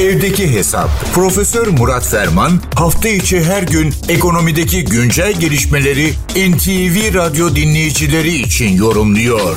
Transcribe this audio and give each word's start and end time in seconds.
Evdeki 0.00 0.56
Hesap. 0.56 0.88
Profesör 1.14 1.66
Murat 1.78 2.06
Ferman 2.12 2.50
hafta 2.78 3.08
içi 3.08 3.36
her 3.50 3.62
gün 3.74 3.88
ekonomideki 4.16 4.84
güncel 4.84 5.32
gelişmeleri 5.40 6.06
NTV 6.50 6.96
Radyo 7.18 7.46
dinleyicileri 7.58 8.28
için 8.28 8.70
yorumluyor. 8.84 9.56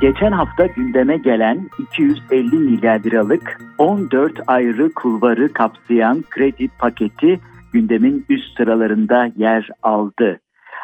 Geçen 0.00 0.32
hafta 0.32 0.66
gündeme 0.66 1.16
gelen 1.16 1.70
250 1.78 2.56
milyar 2.56 2.98
liralık 3.04 3.60
14 3.78 4.32
ayrı 4.46 4.92
kulvarı 4.92 5.52
kapsayan 5.52 6.24
kredi 6.30 6.68
paketi 6.78 7.40
gündemin 7.72 8.26
üst 8.28 8.56
sıralarında 8.56 9.30
yer 9.36 9.68
aldı. 9.82 10.40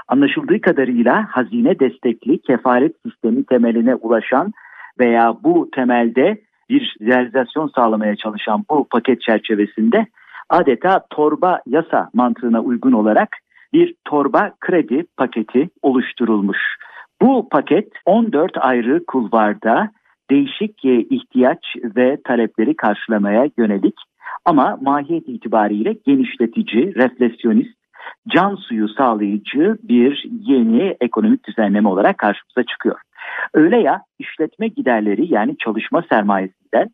Anlaşıldığı 0.08 0.60
kadarıyla 0.60 1.26
hazine 1.30 1.80
destekli 1.80 2.42
kefaret 2.42 2.92
sistemi 3.06 3.44
temeline 3.44 3.94
ulaşan 3.94 4.52
veya 5.00 5.34
bu 5.42 5.68
temelde 5.74 6.40
bir 6.70 6.96
realizasyon 7.00 7.70
sağlamaya 7.74 8.16
çalışan 8.16 8.64
bu 8.70 8.88
paket 8.88 9.20
çerçevesinde 9.22 10.06
adeta 10.50 11.06
torba 11.10 11.60
yasa 11.66 12.10
mantığına 12.14 12.60
uygun 12.60 12.92
olarak 12.92 13.36
bir 13.72 13.94
torba 14.05 14.52
kredi 14.60 15.05
paketi 15.16 15.68
oluşturulmuş. 15.82 16.58
Bu 17.22 17.48
paket 17.48 17.88
14 18.06 18.52
ayrı 18.60 19.05
kulvarda 19.06 19.91
değişik 20.30 20.84
ihtiyaç 20.84 21.77
ve 21.96 22.19
talepleri 22.24 22.77
karşılamaya 22.77 23.48
yönelik 23.58 23.94
ama 24.44 24.78
mahiyet 24.80 25.28
itibariyle 25.28 25.96
genişletici, 26.06 26.94
refleksiyonist, 26.94 27.80
can 28.28 28.55
suyu 28.55 28.88
sağlayıcı 28.88 29.77
bir 29.82 30.24
yeni 30.30 30.96
ekonomik 31.00 31.48
düzenleme 31.48 31.88
olarak 31.88 32.19
karşımıza 32.19 32.62
çıkıyor. 32.62 33.00
Öyle 33.55 33.80
ya 33.80 34.02
işletme 34.19 34.69
giderleri 34.69 35.34
yani 35.34 35.57
çalışma 35.59 36.05
sermayesinden 36.12 36.89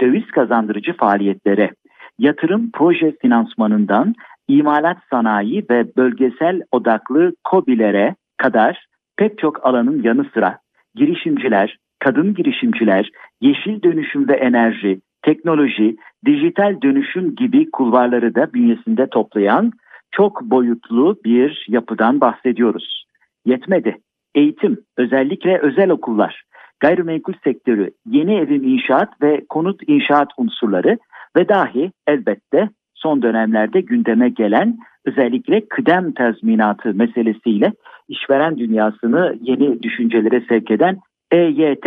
döviz 0.00 0.26
kazandırıcı 0.26 0.96
faaliyetlere, 0.96 1.70
yatırım 2.18 2.70
proje 2.74 3.16
finansmanından 3.22 4.14
imalat 4.48 4.98
sanayi 5.10 5.64
ve 5.70 5.96
bölgesel 5.96 6.62
odaklı 6.72 7.32
COBİ'lere 7.50 8.14
kadar 8.36 8.86
pek 9.16 9.38
çok 9.38 9.66
alanın 9.66 10.02
yanı 10.02 10.24
sıra 10.34 10.58
girişimciler, 10.94 11.78
kadın 11.98 12.34
girişimciler, 12.34 13.10
yeşil 13.40 13.82
dönüşüm 13.82 14.28
ve 14.28 14.34
enerji, 14.34 15.00
teknoloji, 15.22 15.96
dijital 16.26 16.82
dönüşüm 16.82 17.34
gibi 17.34 17.70
kulvarları 17.70 18.34
da 18.34 18.52
bünyesinde 18.52 19.06
toplayan 19.06 19.72
çok 20.10 20.42
boyutlu 20.42 21.16
bir 21.24 21.66
yapıdan 21.68 22.20
bahsediyoruz. 22.20 23.04
Yetmedi. 23.46 23.96
Eğitim, 24.34 24.78
özellikle 24.96 25.58
özel 25.58 25.90
okullar, 25.90 26.42
gayrimenkul 26.80 27.34
sektörü, 27.44 27.90
yeni 28.06 28.34
evim 28.34 28.64
inşaat 28.64 29.22
ve 29.22 29.44
konut 29.48 29.80
inşaat 29.86 30.28
unsurları 30.36 30.98
ve 31.36 31.48
dahi 31.48 31.92
elbette 32.06 32.68
son 32.94 33.22
dönemlerde 33.22 33.80
gündeme 33.80 34.28
gelen 34.28 34.78
özellikle 35.04 35.68
kıdem 35.68 36.12
tazminatı 36.12 36.94
meselesiyle 36.94 37.72
işveren 38.08 38.58
dünyasını 38.58 39.36
yeni 39.40 39.82
düşüncelere 39.82 40.44
sevk 40.48 40.70
eden 40.70 40.98
EYT. 41.32 41.86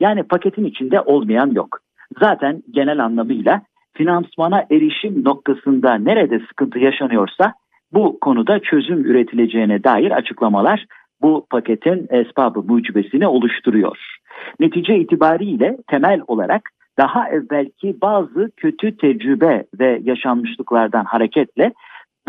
Yani 0.00 0.22
paketin 0.22 0.64
içinde 0.64 1.00
olmayan 1.00 1.50
yok. 1.50 1.78
Zaten 2.20 2.62
genel 2.70 3.04
anlamıyla 3.04 3.62
finansmana 3.94 4.64
erişim 4.70 5.24
noktasında 5.24 5.94
nerede 5.94 6.38
sıkıntı 6.38 6.78
yaşanıyorsa 6.78 7.52
bu 7.92 8.20
konuda 8.20 8.58
çözüm 8.58 9.04
üretileceğine 9.04 9.84
dair 9.84 10.10
açıklamalar 10.10 10.86
bu 11.22 11.46
paketin 11.50 12.06
esbabı 12.10 12.62
mucibesini 12.62 13.26
oluşturuyor. 13.26 14.16
Netice 14.60 14.96
itibariyle 14.96 15.76
temel 15.86 16.20
olarak 16.26 16.70
daha 16.98 17.28
evvelki 17.28 18.00
bazı 18.02 18.50
kötü 18.56 18.96
tecrübe 18.96 19.64
ve 19.80 20.00
yaşanmışlıklardan 20.04 21.04
hareketle 21.04 21.72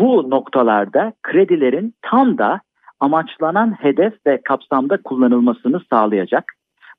bu 0.00 0.30
noktalarda 0.30 1.12
kredilerin 1.22 1.94
tam 2.02 2.38
da 2.38 2.60
amaçlanan 3.00 3.70
hedef 3.70 4.14
ve 4.26 4.40
kapsamda 4.44 4.96
kullanılmasını 5.02 5.80
sağlayacak, 5.90 6.52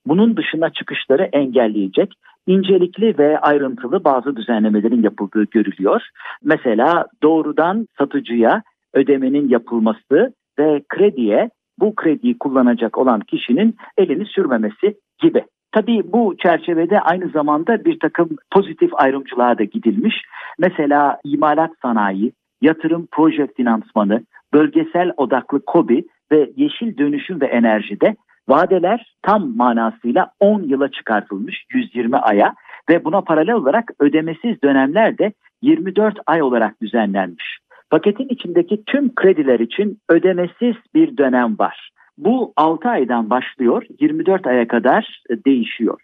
bunun 0.06 0.36
dışına 0.36 0.70
çıkışları 0.70 1.22
engelleyecek 1.22 2.12
incelikli 2.46 3.18
ve 3.18 3.38
ayrıntılı 3.38 4.04
bazı 4.04 4.36
düzenlemelerin 4.36 5.02
yapıldığı 5.02 5.44
görülüyor. 5.44 6.02
Mesela 6.44 7.06
doğrudan 7.22 7.86
satıcıya 7.98 8.62
ödemenin 8.94 9.48
yapılması 9.48 10.34
ve 10.58 10.82
krediye 10.88 11.50
bu 11.80 11.94
krediyi 11.94 12.38
kullanacak 12.38 12.98
olan 12.98 13.20
kişinin 13.20 13.76
elini 13.98 14.26
sürmemesi 14.26 14.94
gibi. 15.18 15.44
Tabii 15.72 16.12
bu 16.12 16.36
çerçevede 16.42 17.00
aynı 17.00 17.28
zamanda 17.28 17.84
bir 17.84 17.98
takım 18.00 18.28
pozitif 18.52 18.90
ayrımcılığa 18.94 19.58
da 19.58 19.64
gidilmiş. 19.64 20.14
Mesela 20.58 21.18
imalat 21.24 21.70
sanayi, 21.82 22.32
yatırım 22.62 23.08
proje 23.12 23.46
finansmanı, 23.56 24.22
bölgesel 24.54 25.12
odaklı 25.16 25.64
KOBİ 25.64 26.04
ve 26.32 26.50
yeşil 26.56 26.98
dönüşüm 26.98 27.40
ve 27.40 27.46
enerjide 27.46 28.16
vadeler 28.48 29.14
tam 29.22 29.56
manasıyla 29.56 30.30
10 30.40 30.62
yıla 30.62 30.90
çıkartılmış 30.90 31.64
120 31.74 32.16
aya 32.16 32.54
ve 32.90 33.04
buna 33.04 33.20
paralel 33.20 33.54
olarak 33.54 33.90
ödemesiz 34.00 34.62
dönemler 34.62 35.18
de 35.18 35.32
24 35.62 36.18
ay 36.26 36.42
olarak 36.42 36.80
düzenlenmiş. 36.82 37.59
Paketin 37.90 38.28
içindeki 38.28 38.84
tüm 38.84 39.14
krediler 39.14 39.60
için 39.60 39.98
ödemesiz 40.08 40.74
bir 40.94 41.16
dönem 41.16 41.58
var. 41.58 41.90
Bu 42.18 42.52
6 42.56 42.88
aydan 42.88 43.30
başlıyor 43.30 43.86
24 44.00 44.46
aya 44.46 44.68
kadar 44.68 45.22
değişiyor. 45.46 46.00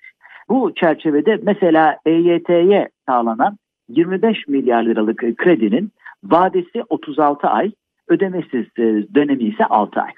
Bu 0.48 0.72
çerçevede 0.74 1.38
mesela 1.42 1.98
EYT'ye 2.06 2.88
sağlanan 3.08 3.58
25 3.88 4.48
milyar 4.48 4.82
liralık 4.82 5.36
kredinin 5.36 5.90
vadesi 6.24 6.82
36 6.88 7.46
ay, 7.48 7.72
ödemesiz 8.08 8.66
e, 8.78 8.82
dönemi 9.14 9.44
ise 9.44 9.64
6 9.64 10.00
ay. 10.00 10.10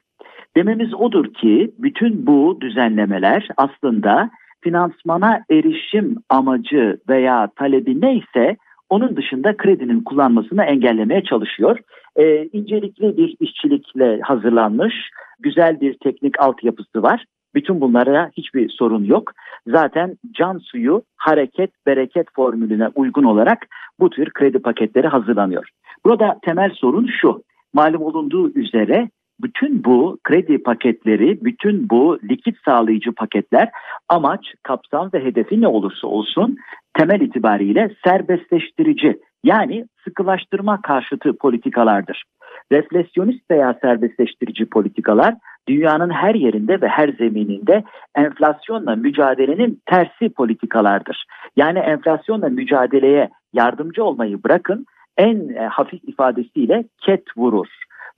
Dememiz 0.56 0.94
odur 0.94 1.34
ki 1.34 1.70
bütün 1.78 2.26
bu 2.26 2.58
düzenlemeler 2.60 3.48
aslında 3.56 4.30
finansmana 4.60 5.40
erişim 5.50 6.16
amacı 6.28 6.98
veya 7.08 7.48
talebi 7.56 8.00
neyse 8.00 8.56
onun 8.88 9.16
dışında 9.16 9.56
kredinin 9.56 10.00
kullanmasını 10.00 10.64
engellemeye 10.64 11.22
çalışıyor. 11.22 11.78
Ee, 12.16 12.44
incelikli 12.52 13.16
bir 13.16 13.36
işçilikle 13.40 14.20
hazırlanmış, 14.20 14.94
güzel 15.38 15.80
bir 15.80 15.94
teknik 15.94 16.40
altyapısı 16.40 17.02
var. 17.02 17.24
Bütün 17.54 17.80
bunlara 17.80 18.30
hiçbir 18.36 18.68
sorun 18.68 19.04
yok. 19.04 19.32
Zaten 19.66 20.16
can 20.32 20.58
suyu 20.58 21.02
hareket 21.16 21.70
bereket 21.86 22.26
formülüne 22.34 22.88
uygun 22.94 23.24
olarak 23.24 23.66
bu 24.00 24.10
tür 24.10 24.30
kredi 24.30 24.58
paketleri 24.58 25.06
hazırlanıyor. 25.06 25.68
Burada 26.04 26.38
temel 26.42 26.70
sorun 26.70 27.10
şu. 27.20 27.42
Malum 27.74 28.02
olunduğu 28.02 28.50
üzere 28.54 29.08
bütün 29.42 29.84
bu 29.84 30.18
kredi 30.24 30.62
paketleri, 30.62 31.44
bütün 31.44 31.90
bu 31.90 32.18
likit 32.30 32.56
sağlayıcı 32.64 33.12
paketler 33.12 33.70
amaç, 34.08 34.54
kapsam 34.62 35.10
ve 35.14 35.24
hedefi 35.24 35.60
ne 35.60 35.68
olursa 35.68 36.06
olsun 36.06 36.56
temel 36.94 37.20
itibariyle 37.20 37.90
serbestleştirici 38.04 39.18
yani 39.44 39.86
sıkılaştırma 40.04 40.82
karşıtı 40.82 41.36
politikalardır. 41.36 42.24
Refleksiyonist 42.72 43.50
veya 43.50 43.78
serbestleştirici 43.82 44.66
politikalar 44.66 45.34
dünyanın 45.68 46.10
her 46.10 46.34
yerinde 46.34 46.80
ve 46.80 46.88
her 46.88 47.08
zemininde 47.08 47.84
enflasyonla 48.14 48.96
mücadelenin 48.96 49.82
tersi 49.86 50.28
politikalardır. 50.28 51.24
Yani 51.56 51.78
enflasyonla 51.78 52.48
mücadeleye 52.48 53.28
yardımcı 53.52 54.04
olmayı 54.04 54.44
bırakın 54.44 54.86
en 55.16 55.48
e, 55.48 55.66
hafif 55.66 56.04
ifadesiyle 56.08 56.84
ket 57.06 57.24
vurur. 57.36 57.66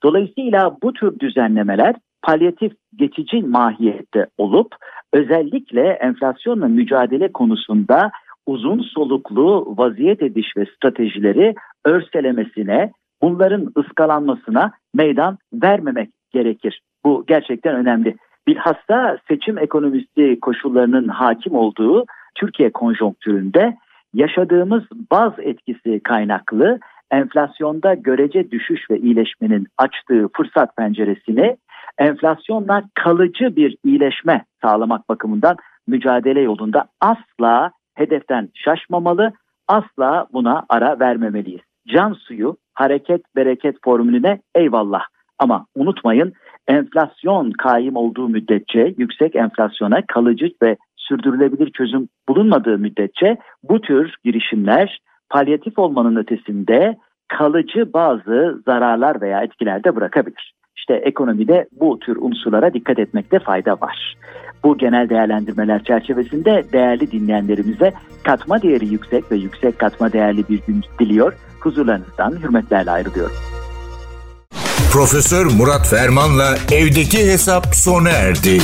Dolayısıyla 0.03 0.77
bu 0.83 0.93
tür 0.93 1.19
düzenlemeler 1.19 1.95
palyatif 2.21 2.73
geçici 2.95 3.41
mahiyette 3.41 4.27
olup 4.37 4.75
özellikle 5.13 5.87
enflasyonla 5.87 6.67
mücadele 6.67 7.31
konusunda 7.31 8.11
uzun 8.45 8.79
soluklu 8.79 9.73
vaziyet 9.77 10.21
ediş 10.21 10.57
ve 10.57 10.65
stratejileri 10.65 11.55
örselemesine, 11.85 12.91
bunların 13.21 13.71
ıskalanmasına 13.77 14.71
meydan 14.93 15.37
vermemek 15.53 16.09
gerekir. 16.31 16.81
Bu 17.05 17.23
gerçekten 17.27 17.75
önemli. 17.75 18.15
Bilhassa 18.47 19.17
seçim 19.27 19.57
ekonomisi 19.57 20.39
koşullarının 20.41 21.07
hakim 21.07 21.55
olduğu 21.55 22.05
Türkiye 22.35 22.71
konjonktüründe 22.71 23.77
yaşadığımız 24.13 24.83
baz 25.11 25.33
etkisi 25.39 25.99
kaynaklı 26.03 26.79
enflasyonda 27.11 27.93
görece 27.93 28.51
düşüş 28.51 28.89
ve 28.91 28.99
iyileşmenin 28.99 29.67
açtığı 29.77 30.27
fırsat 30.37 30.75
penceresini 30.77 31.57
enflasyonla 32.01 32.83
kalıcı 32.93 33.55
bir 33.55 33.77
iyileşme 33.83 34.45
sağlamak 34.61 35.09
bakımından 35.09 35.57
mücadele 35.87 36.41
yolunda 36.41 36.85
asla 37.01 37.71
hedeften 37.95 38.49
şaşmamalı, 38.53 39.33
asla 39.67 40.27
buna 40.33 40.65
ara 40.69 40.99
vermemeliyiz. 40.99 41.61
Can 41.87 42.13
suyu 42.13 42.57
hareket 42.73 43.21
bereket 43.35 43.75
formülüne 43.83 44.41
eyvallah 44.55 45.01
ama 45.39 45.65
unutmayın 45.75 46.33
enflasyon 46.67 47.51
kaim 47.51 47.95
olduğu 47.95 48.29
müddetçe 48.29 48.93
yüksek 48.97 49.35
enflasyona 49.35 50.01
kalıcı 50.07 50.51
ve 50.63 50.77
sürdürülebilir 50.97 51.71
çözüm 51.71 52.07
bulunmadığı 52.29 52.77
müddetçe 52.77 53.37
bu 53.63 53.81
tür 53.81 54.15
girişimler 54.23 54.99
palyatif 55.29 55.79
olmanın 55.79 56.15
ötesinde 56.15 56.97
kalıcı 57.27 57.93
bazı 57.93 58.61
zararlar 58.65 59.21
veya 59.21 59.41
etkiler 59.41 59.83
de 59.83 59.95
bırakabilir. 59.95 60.53
İşte 60.81 60.93
ekonomide 60.93 61.67
bu 61.79 61.99
tür 61.99 62.15
unsurlara 62.15 62.73
dikkat 62.73 62.99
etmekte 62.99 63.39
fayda 63.39 63.71
var. 63.71 64.15
Bu 64.63 64.77
genel 64.77 65.09
değerlendirmeler 65.09 65.83
çerçevesinde 65.83 66.63
değerli 66.73 67.11
dinleyenlerimize 67.11 67.93
katma 68.23 68.61
değeri 68.61 68.87
yüksek 68.87 69.31
ve 69.31 69.35
yüksek 69.35 69.79
katma 69.79 70.13
değerli 70.13 70.49
bir 70.49 70.59
gün 70.67 70.83
diliyor. 70.99 71.33
Huzurlarınızdan 71.59 72.31
hürmetlerle 72.31 72.91
ayrılıyorum. 72.91 73.35
Profesör 74.91 75.45
Murat 75.45 75.87
Ferman'la 75.87 76.55
evdeki 76.71 77.17
hesap 77.17 77.75
sona 77.75 78.09
erdi. 78.09 78.57